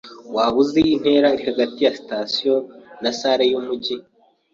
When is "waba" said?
0.35-0.57